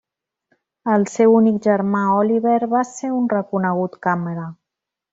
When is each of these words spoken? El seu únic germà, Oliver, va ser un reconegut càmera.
El 0.93 1.05
seu 1.15 1.33
únic 1.41 1.59
germà, 1.67 2.03
Oliver, 2.23 2.57
va 2.75 2.83
ser 2.95 3.15
un 3.21 3.31
reconegut 3.37 4.03
càmera. 4.09 4.53